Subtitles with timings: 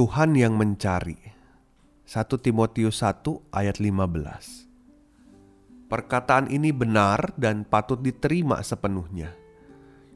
[0.00, 1.20] Tuhan yang mencari.
[2.08, 3.20] 1 Timotius 1
[3.52, 5.92] ayat 15.
[5.92, 9.36] Perkataan ini benar dan patut diterima sepenuhnya.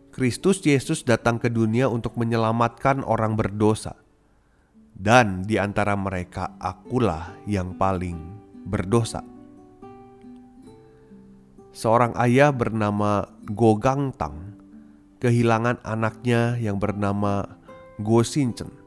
[0.09, 4.01] Kristus Yesus datang ke dunia untuk menyelamatkan orang berdosa.
[4.97, 8.16] Dan di antara mereka akulah yang paling
[8.65, 9.21] berdosa.
[11.77, 14.57] Seorang ayah bernama Gogang Tang
[15.21, 17.60] kehilangan anaknya yang bernama
[18.01, 18.84] Go Sinchen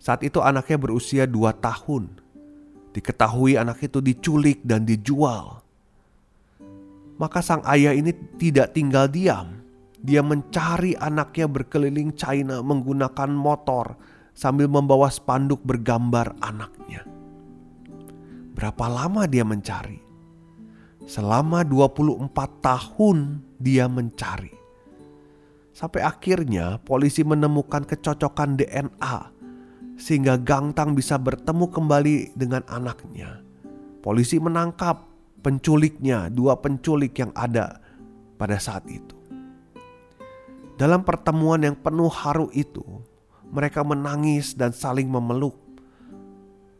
[0.00, 2.08] saat itu anaknya berusia dua tahun.
[2.96, 5.60] Diketahui anak itu diculik dan dijual.
[7.20, 9.60] Maka sang ayah ini tidak tinggal diam.
[10.00, 14.00] Dia mencari anaknya berkeliling China menggunakan motor
[14.32, 17.04] sambil membawa spanduk bergambar anaknya.
[18.56, 20.00] Berapa lama dia mencari?
[21.04, 22.32] Selama 24
[22.64, 24.56] tahun dia mencari.
[25.76, 29.39] Sampai akhirnya polisi menemukan kecocokan DNA
[30.00, 33.44] sehingga Gangtang bisa bertemu kembali dengan anaknya.
[34.00, 35.04] Polisi menangkap
[35.44, 37.84] penculiknya, dua penculik yang ada
[38.40, 39.12] pada saat itu.
[40.80, 42.80] Dalam pertemuan yang penuh haru itu,
[43.52, 45.60] mereka menangis dan saling memeluk.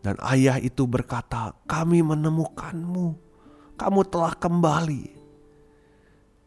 [0.01, 3.07] Dan ayah itu berkata, "Kami menemukanmu,
[3.77, 5.21] kamu telah kembali."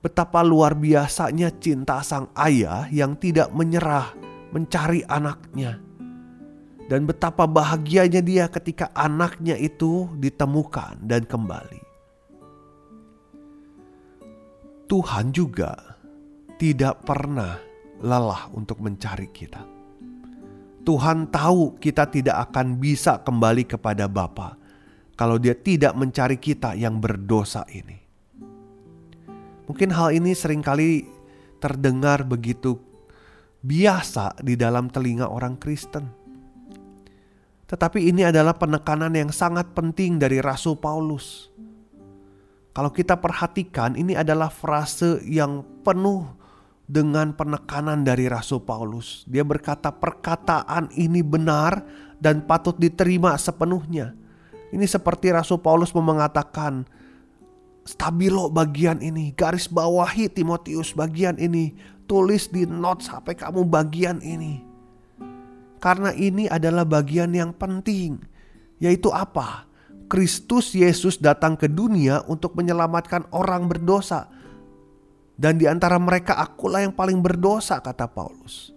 [0.01, 4.17] Betapa luar biasanya cinta sang ayah yang tidak menyerah
[4.49, 5.92] mencari anaknya
[6.91, 11.81] dan betapa bahagianya dia ketika anaknya itu ditemukan dan kembali.
[14.91, 15.73] Tuhan juga
[16.59, 17.57] tidak pernah
[18.03, 19.63] lelah untuk mencari kita.
[20.83, 24.59] Tuhan tahu kita tidak akan bisa kembali kepada Bapa
[25.15, 28.03] kalau Dia tidak mencari kita yang berdosa ini.
[29.63, 31.07] Mungkin hal ini sering kali
[31.63, 32.75] terdengar begitu
[33.63, 36.22] biasa di dalam telinga orang Kristen
[37.67, 41.49] tetapi ini adalah penekanan yang sangat penting dari Rasul Paulus.
[42.73, 46.25] Kalau kita perhatikan, ini adalah frase yang penuh
[46.89, 49.23] dengan penekanan dari Rasul Paulus.
[49.29, 51.85] Dia berkata, "Perkataan ini benar
[52.17, 54.17] dan patut diterima sepenuhnya."
[54.73, 56.89] Ini seperti Rasul Paulus mengatakan,
[57.85, 61.77] "Stabilo bagian ini, garis bawahi Timotius bagian ini,
[62.09, 64.72] tulis di notes sampai kamu bagian ini."
[65.83, 68.15] Karena ini adalah bagian yang penting,
[68.79, 69.67] yaitu apa?
[70.07, 74.31] Kristus Yesus datang ke dunia untuk menyelamatkan orang berdosa.
[75.35, 78.71] Dan di antara mereka akulah yang paling berdosa kata Paulus.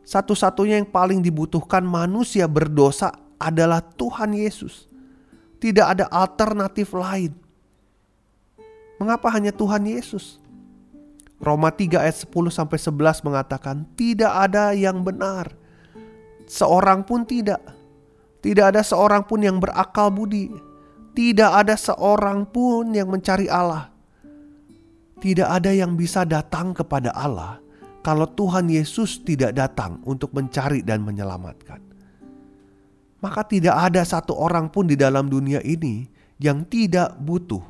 [0.00, 4.88] Satu-satunya yang paling dibutuhkan manusia berdosa adalah Tuhan Yesus.
[5.60, 7.36] Tidak ada alternatif lain.
[8.96, 10.40] Mengapa hanya Tuhan Yesus?
[11.36, 15.59] Roma 3 ayat 10 sampai 11 mengatakan tidak ada yang benar
[16.50, 17.62] Seorang pun tidak.
[18.42, 20.50] Tidak ada seorang pun yang berakal budi.
[21.14, 23.94] Tidak ada seorang pun yang mencari Allah.
[25.22, 27.62] Tidak ada yang bisa datang kepada Allah
[28.02, 31.78] kalau Tuhan Yesus tidak datang untuk mencari dan menyelamatkan.
[33.20, 36.08] Maka tidak ada satu orang pun di dalam dunia ini
[36.40, 37.62] yang tidak butuh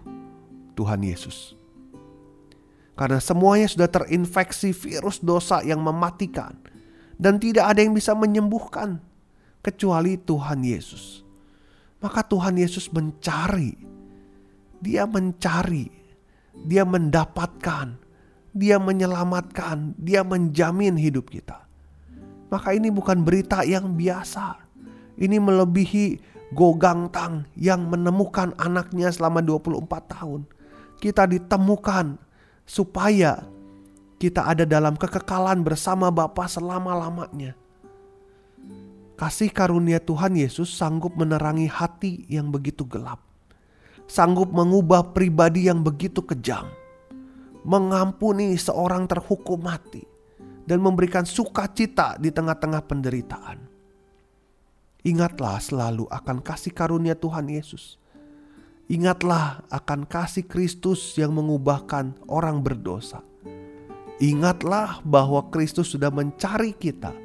[0.78, 1.58] Tuhan Yesus.
[2.94, 6.54] Karena semuanya sudah terinfeksi virus dosa yang mematikan
[7.20, 8.96] dan tidak ada yang bisa menyembuhkan
[9.60, 11.20] kecuali Tuhan Yesus.
[12.00, 13.76] Maka Tuhan Yesus mencari,
[14.80, 15.92] Dia mencari,
[16.64, 18.00] Dia mendapatkan,
[18.56, 21.68] Dia menyelamatkan, Dia menjamin hidup kita.
[22.48, 24.56] Maka ini bukan berita yang biasa.
[25.20, 30.48] Ini melebihi Gogang Tang yang menemukan anaknya selama 24 tahun.
[30.98, 32.16] Kita ditemukan
[32.64, 33.44] supaya
[34.20, 37.56] kita ada dalam kekekalan bersama Bapa selama-lamanya.
[39.16, 43.24] Kasih karunia Tuhan Yesus sanggup menerangi hati yang begitu gelap.
[44.04, 46.68] Sanggup mengubah pribadi yang begitu kejam.
[47.64, 50.04] Mengampuni seorang terhukum mati.
[50.68, 53.58] Dan memberikan sukacita di tengah-tengah penderitaan.
[55.00, 57.96] Ingatlah selalu akan kasih karunia Tuhan Yesus.
[58.86, 63.29] Ingatlah akan kasih Kristus yang mengubahkan orang berdosa
[64.20, 67.16] Ingatlah bahwa Kristus sudah mencari kita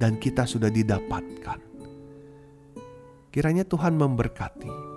[0.00, 1.60] dan kita sudah didapatkan.
[3.30, 4.89] Kiranya Tuhan memberkati